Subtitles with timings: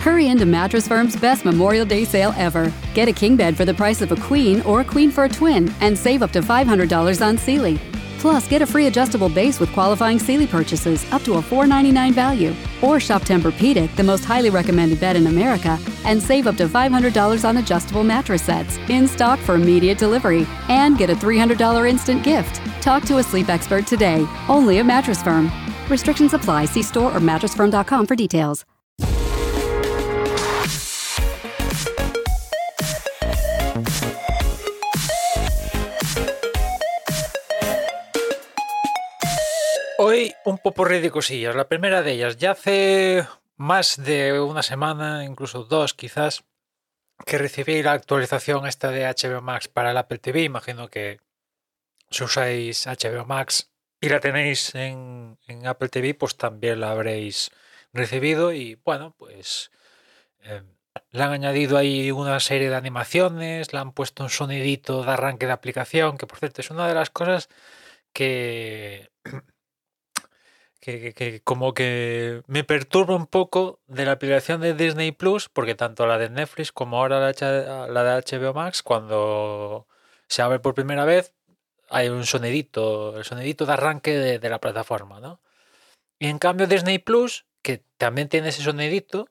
[0.00, 2.72] Hurry into Mattress Firm's best Memorial Day sale ever.
[2.94, 5.28] Get a king bed for the price of a queen or a queen for a
[5.28, 7.78] twin and save up to $500 on Sealy.
[8.18, 12.54] Plus, get a free adjustable base with qualifying Sealy purchases up to a 499 value.
[12.80, 17.46] Or shop Tempur-Pedic, the most highly recommended bed in America, and save up to $500
[17.46, 20.46] on adjustable mattress sets in stock for immediate delivery.
[20.68, 22.62] And get a $300 instant gift.
[22.80, 25.50] Talk to a sleep expert today, only at Mattress Firm.
[25.90, 26.66] Restrictions apply.
[26.66, 28.64] See store or mattressfirm.com for details.
[40.02, 41.54] Hoy un popurrí de cosillas.
[41.54, 43.26] La primera de ellas, ya hace
[43.58, 46.42] más de una semana, incluso dos quizás,
[47.26, 50.44] que recibí la actualización esta de HBO Max para el Apple TV.
[50.44, 51.20] Imagino que
[52.08, 55.36] si usáis HBO Max y la tenéis en,
[55.66, 57.50] Apple TV, pues también la habréis
[57.92, 58.54] recibido.
[58.54, 59.70] Y bueno, pues
[60.44, 60.62] eh,
[61.10, 65.44] le han añadido ahí una serie de animaciones, le han puesto un sonidito de arranque
[65.44, 67.50] de aplicación, que por cierto es una de las cosas
[68.14, 69.10] que
[70.80, 75.74] que, que- como que me perturba un poco de la aplicación de Disney Plus, porque
[75.74, 79.86] tanto la de Netflix como ahora la, de HBO Max, cuando
[80.28, 81.34] se abre por primera vez,
[81.90, 85.40] hay un sonidito, el sonidito de arranque de, de la plataforma, ¿no?
[86.18, 89.28] Y en cambio Disney Plus, que también tiene ese sonidito,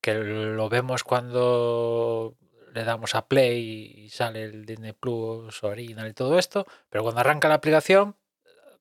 [0.00, 2.36] que lo vemos cuando
[2.74, 7.20] le damos a play y sale el Disney Plus original y todo esto, pero cuando
[7.20, 8.16] arranca la aplicación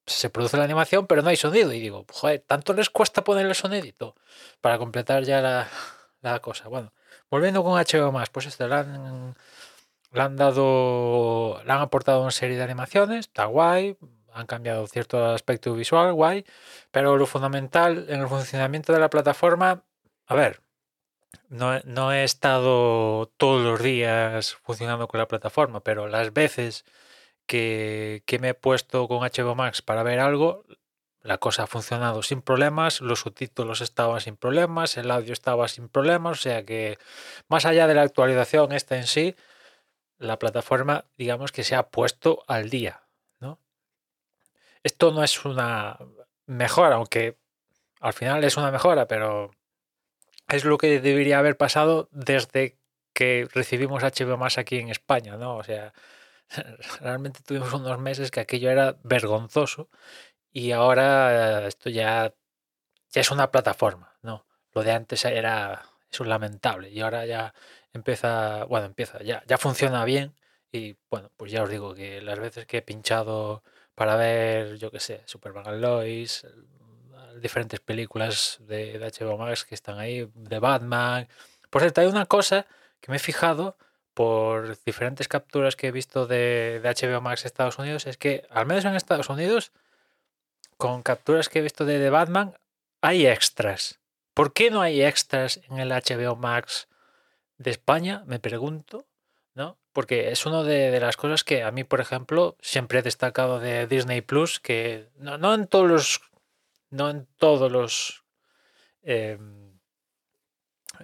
[0.05, 1.71] se produce la animación, pero no hay sonido.
[1.73, 4.16] Y digo, joder, ¿tanto les cuesta poner el sonidito
[4.61, 5.67] para completar ya la,
[6.21, 6.67] la cosa?
[6.67, 6.93] Bueno,
[7.30, 9.35] volviendo con HBO más, pues esto le han,
[10.11, 13.97] le han dado, le han aportado una serie de animaciones, está guay,
[14.33, 16.45] han cambiado cierto aspecto visual, guay,
[16.91, 19.83] pero lo fundamental en el funcionamiento de la plataforma,
[20.27, 20.61] a ver,
[21.49, 26.86] no, no he estado todos los días funcionando con la plataforma, pero las veces
[27.52, 30.64] que, me he puesto con HBO Max para ver algo,
[31.21, 35.89] la cosa ha funcionado sin problemas, los subtítulos estaban sin problemas, el audio estaba sin
[35.89, 36.98] problemas, o sea que
[37.49, 39.36] más allá de la actualización esta en sí,
[40.17, 43.03] la plataforma digamos que se ha puesto al día,
[43.42, 43.59] ¿no?
[44.81, 45.99] Esto no es una
[46.45, 47.37] mejora, aunque
[47.99, 49.52] al final es una mejora, pero
[50.47, 52.77] es lo que debería haber pasado desde
[53.14, 55.58] que recibimos HBO Max aquí en España, ¿no?
[55.58, 55.93] O sea,
[57.02, 59.89] realmente tuvimos unos meses que aquello era vergonzoso
[60.52, 62.34] y ahora eh, esto ya,
[63.12, 64.45] ya es una plataforma, ¿no?
[64.73, 67.54] Lo de antes era es lamentable y ahora ya
[67.94, 70.36] empieza, bueno, empieza, ya, ya funciona bien
[70.72, 73.64] y bueno, pues ya os digo que las veces que he pinchado
[73.95, 76.50] para ver, yo qué sé, Superman Lois, eh,
[77.39, 81.28] diferentes películas de, de HBO Max que están ahí, de Batman.
[81.70, 82.68] Por cierto, hay una cosa
[83.00, 83.78] que me he fijado
[84.14, 88.66] por diferentes capturas que he visto de, de HBO Max Estados Unidos, es que, al
[88.66, 89.72] menos en Estados Unidos,
[90.77, 92.55] con capturas que he visto de, de Batman,
[93.02, 94.00] hay extras.
[94.33, 96.88] ¿Por qué no hay extras en el HBO Max
[97.58, 98.23] de España?
[98.26, 99.05] Me pregunto,
[99.54, 99.77] ¿no?
[99.94, 103.60] Porque es una de, de las cosas que a mí, por ejemplo, siempre he destacado
[103.60, 106.21] de Disney Plus, que no, no en todos los.
[106.89, 108.23] No en todos los.
[109.04, 109.80] em,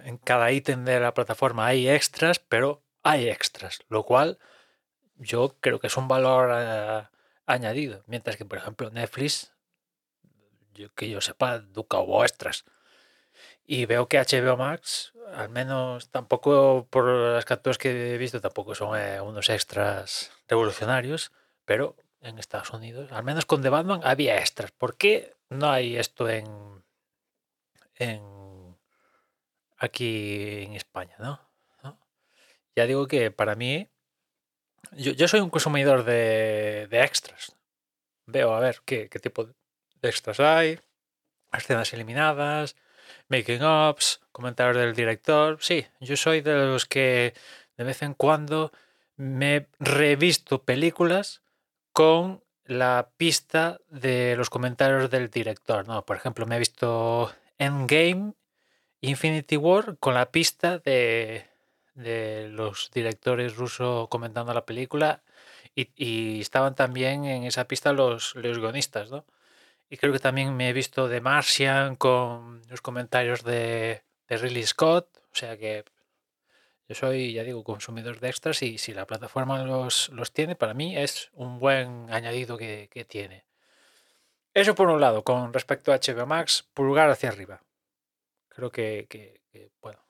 [0.04, 4.38] en cada ítem de la plataforma hay extras, pero hay extras, lo cual
[5.16, 7.08] yo creo que es un valor eh,
[7.46, 8.04] añadido.
[8.06, 9.52] Mientras que, por ejemplo, Netflix,
[10.74, 12.64] yo, que yo sepa, nunca hubo extras.
[13.64, 18.74] Y veo que HBO Max, al menos tampoco por las capturas que he visto, tampoco
[18.74, 21.32] son eh, unos extras revolucionarios,
[21.64, 24.70] pero en Estados Unidos, al menos con The Batman, había extras.
[24.72, 26.84] ¿Por qué no hay esto en,
[27.94, 28.76] en
[29.78, 31.47] aquí en España, no?
[32.78, 33.88] Ya digo que para mí,
[34.92, 37.56] yo, yo soy un consumidor de, de extras.
[38.24, 40.78] Veo a ver qué, qué tipo de extras hay,
[41.52, 42.76] escenas eliminadas,
[43.28, 45.58] making ups, comentarios del director.
[45.60, 47.34] Sí, yo soy de los que
[47.76, 48.70] de vez en cuando
[49.16, 51.42] me revisto películas
[51.92, 55.88] con la pista de los comentarios del director.
[55.88, 56.06] ¿no?
[56.06, 58.34] Por ejemplo, me he visto Endgame,
[59.00, 61.48] Infinity War, con la pista de,
[61.98, 65.22] de los directores rusos comentando la película
[65.74, 69.24] y, y estaban también en esa pista los, los guionistas, ¿no?
[69.90, 74.66] Y creo que también me he visto de Martian con los comentarios de, de Ridley
[74.66, 75.08] Scott.
[75.32, 75.84] O sea que
[76.88, 80.74] yo soy, ya digo, consumidor de extras y si la plataforma los, los tiene, para
[80.74, 83.44] mí es un buen añadido que, que tiene.
[84.54, 87.62] Eso por un lado, con respecto a HBO Max, pulgar hacia arriba.
[88.48, 90.00] Creo que, que- que, bueno,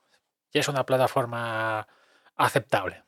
[0.53, 1.87] ya es una plataforma
[2.35, 3.03] aceptable.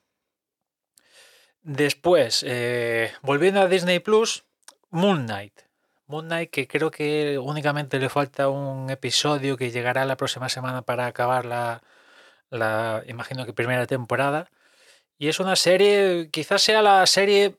[1.64, 4.46] Después, eh, volviendo a Disney Plus,
[4.90, 5.62] Moon Knight.
[6.08, 10.82] Moon Knight, que creo que únicamente le falta un episodio que llegará la próxima semana
[10.82, 11.82] para acabar la,
[12.50, 14.50] la imagino que primera temporada.
[15.18, 17.56] Y es una serie, quizás sea la serie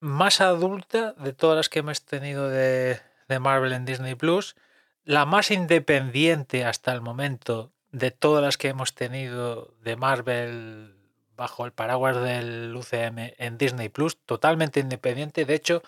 [0.00, 4.56] más adulta de todas las que hemos tenido de, de Marvel en Disney Plus,
[5.04, 10.96] la más independiente hasta el momento de todas las que hemos tenido de Marvel
[11.36, 15.44] bajo el paraguas del UCM en Disney Plus, totalmente independiente.
[15.44, 15.82] De hecho,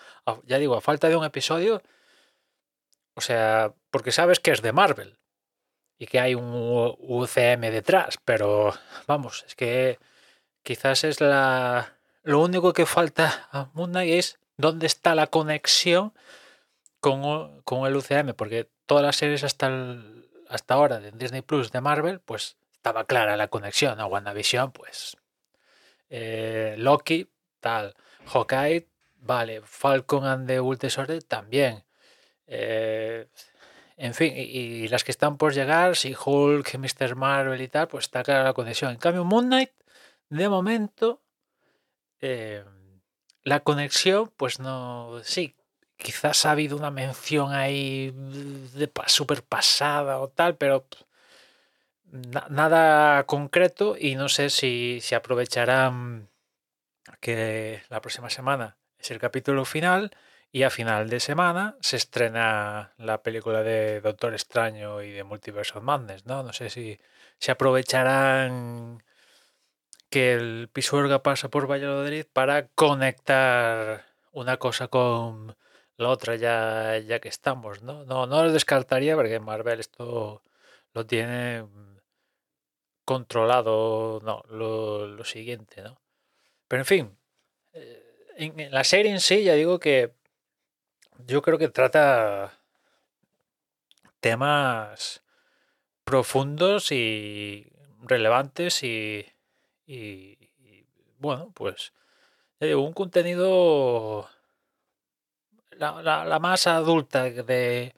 [0.45, 1.81] ya digo, a falta de un episodio,
[3.13, 5.17] o sea, porque sabes que es de Marvel
[5.99, 8.73] y que hay un UCM detrás, pero
[9.05, 9.99] vamos, es que
[10.63, 16.13] quizás es la lo único que falta a Moon Knight es dónde está la conexión
[17.01, 19.69] con, con el UCM, porque todas las series hasta
[20.49, 24.07] hasta ahora de Disney Plus de Marvel, pues estaba clara la conexión, ¿no?
[24.07, 25.17] WandaVision, pues
[26.09, 27.29] eh, Loki,
[27.59, 27.95] tal.
[28.25, 29.61] Hawkeye, vale.
[29.63, 31.83] Falcon and the Winter también.
[32.47, 33.27] Eh,
[33.97, 37.15] en fin, y, las que están por llegar, si Hulk, Mr.
[37.15, 38.91] Marvel y tal, pues está clara la conexión.
[38.91, 39.71] En cambio, Moon Knight,
[40.29, 41.21] de momento,
[42.21, 42.63] eh,
[43.43, 45.19] la conexión, pues no.
[45.23, 45.55] Sí,
[45.97, 48.11] quizás ha habido una mención ahí
[48.73, 50.85] de super pasada o tal, pero
[52.49, 56.29] nada concreto y no sé si, se aprovecharán
[57.19, 60.11] que la próxima semana es el capítulo final
[60.51, 65.77] y a final de semana se estrena la película de Doctor Extraño y de Multiverse
[65.77, 66.43] of Madness, ¿no?
[66.43, 66.99] No sé si
[67.39, 69.03] se aprovecharán
[70.09, 75.55] que el Pisuerga pasa por Valladolid para conectar una cosa con
[75.97, 78.05] la otra ya, ya que estamos, ¿no?
[78.05, 80.43] No, no lo descartaría porque Marvel esto
[80.93, 81.65] lo tiene
[83.05, 85.99] controlado, no, lo, siguiente, ¿no?
[86.67, 87.17] Pero en fin,
[87.73, 90.13] eh, la serie en sí ya digo que
[91.25, 92.59] yo creo que trata
[94.19, 95.23] temas
[96.03, 97.71] profundos y
[98.01, 99.25] relevantes y,
[101.19, 101.93] bueno, pues
[102.59, 104.29] un contenido
[105.77, 107.93] la, la, más adulta de,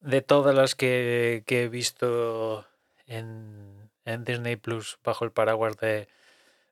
[0.00, 2.66] de todas las que he visto
[3.06, 6.08] en, en Disney Plus bajo el paraguas de,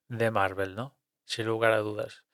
[0.09, 0.95] de Marvel, ¿no?
[1.25, 2.25] Sin lugar a dudas.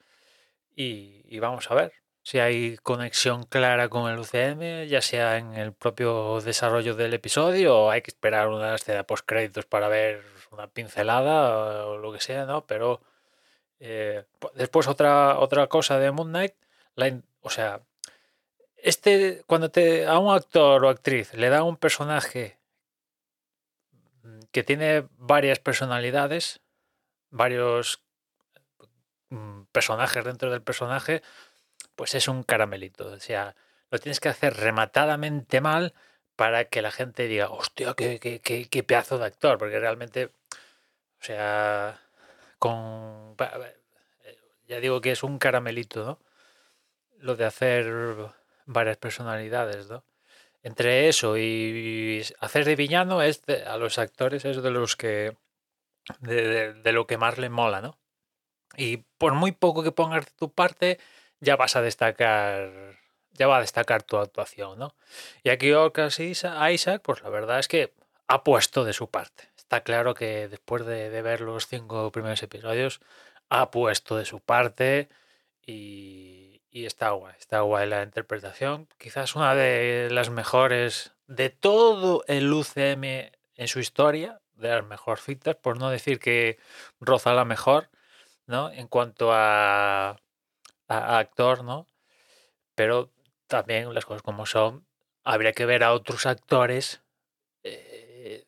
[0.75, 5.73] Y, vamos a ver si hay conexión clara con el UCM, ya sea en el
[5.73, 10.67] propio desarrollo del episodio o hay que esperar una escena post créditos para ver una
[10.67, 12.67] pincelada o lo que sea, ¿no?
[12.67, 13.01] Pero
[13.81, 16.55] eh, después otra, otra cosa de Moon Knight,
[17.41, 17.83] o sea,
[18.77, 22.59] este, cuando te, a un actor o actriz le da un personaje
[24.53, 26.61] que tiene varias personalidades,
[27.31, 28.03] varios
[29.31, 31.23] mm, personajes dentro del personaje,
[31.95, 33.09] pues es un caramelito.
[33.09, 33.55] O sea,
[33.91, 35.95] lo tienes que hacer rematadamente mal
[36.37, 41.25] para que la gente diga, hostia, qué, qué, qué, pedazo de actor, porque realmente, o
[41.25, 42.01] sea,
[42.59, 43.37] con...
[44.69, 46.19] Ya digo que es un caramelito, ¿no?
[47.19, 47.93] Lo de hacer
[48.67, 50.05] varias personalidades, ¿no?
[50.67, 55.37] entre eso y hacer de villano es a los actores es de los que
[56.19, 57.97] de, lo que más le mola, ¿no?
[58.76, 60.99] Y por muy poco que pongas de tu parte,
[61.38, 62.99] ya vas a destacar,
[63.31, 64.97] ya va a destacar tu actuación, ¿no?
[65.45, 67.95] Y aquí Orcas Isaac, pues la verdad es que
[68.26, 69.49] ha puesto de su parte.
[69.57, 73.00] Está claro que después de, de ver los cinco primeros episodios,
[73.50, 75.09] ha puesto de su parte
[75.66, 78.88] y, está guay, está guay la interpretación.
[78.99, 85.56] Quizás una de las mejores de todo el UCM en su historia, de las mejorcitas,
[85.56, 86.58] por no decir que
[87.00, 87.90] roza la mejor,
[88.46, 88.70] ¿no?
[88.70, 90.16] En cuanto a,
[90.88, 91.87] actor, ¿no?
[92.75, 93.11] Pero
[93.49, 94.87] también las cosas como son,
[95.25, 97.02] habría que ver a otros actores
[97.64, 98.46] eh,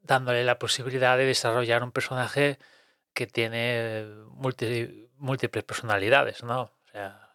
[0.00, 2.58] dándole la posibilidad de desarrollar un personaje
[3.18, 4.06] que tiene
[5.16, 6.60] múltiples personalidades, ¿no?
[6.62, 7.28] O sea,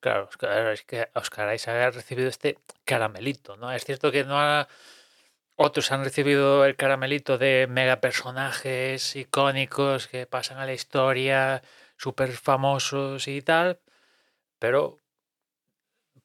[0.00, 0.28] Claro,
[0.72, 3.70] es que Oscar Isaac ha recibido este caramelito, ¿no?
[3.70, 4.66] Es cierto que no ha...
[5.56, 11.62] Otros han recibido el caramelito de mega personajes icónicos que pasan a la historia,
[11.96, 13.78] súper famosos y tal,
[14.58, 14.98] pero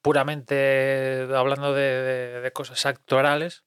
[0.02, 3.62] puramente hablando de, cosas actorales,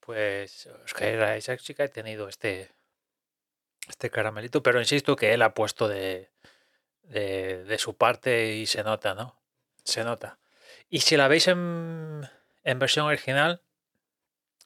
[0.00, 2.70] pues Oscar Isaac sí que ha tenido este,
[3.88, 6.30] este caramelito, pero insisto que él ha puesto de,
[7.08, 9.40] de, su parte y se nota, ¿no?
[9.84, 10.38] Se nota.
[10.88, 12.28] Y si la veis en,
[12.76, 13.62] versión original,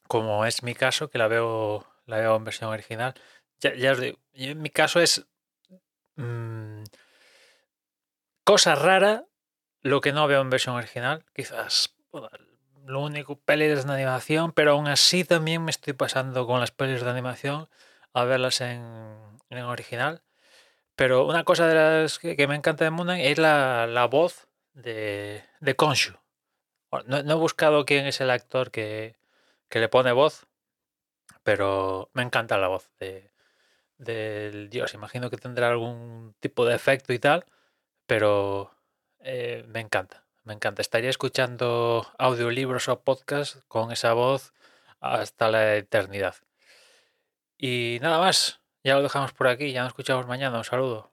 [0.09, 3.14] como es mi caso, que la veo la veo en versión original.
[3.61, 5.25] Ya, ya os digo, en mi caso es
[6.17, 6.83] mmm,
[8.45, 9.25] cosa rara
[9.81, 11.25] lo que no veo en versión original.
[11.33, 11.95] Quizás
[12.85, 17.02] lo único pelis de animación, pero aún así también me estoy pasando con las pelis
[17.02, 17.69] de animación
[18.14, 20.23] a verlas en, en original.
[20.97, 25.42] Pero una cosa de las que, me encanta de Moon es la, la voz de,
[25.61, 26.14] de Konshu.
[27.07, 29.16] No, no, he buscado quién es el actor que,
[29.71, 30.47] que, le pone voz,
[31.42, 33.33] pero me encanta la voz de,
[33.99, 34.95] del dios.
[34.95, 37.47] Imagino que tendrá algún tipo de efecto y tal,
[38.07, 38.75] pero
[39.21, 40.25] eh, me encanta.
[40.45, 40.83] Me encanta.
[40.83, 44.52] Estaría escuchando audiolibros o podcasts con esa voz
[45.00, 46.37] hasta la eternidad.
[47.62, 48.61] Y nada más.
[48.85, 49.73] Ya lo dejamos por aquí.
[49.73, 50.59] Ya nos escuchamos mañana.
[50.59, 51.12] Un saludo.